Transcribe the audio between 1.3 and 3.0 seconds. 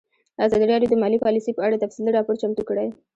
په اړه تفصیلي راپور چمتو کړی.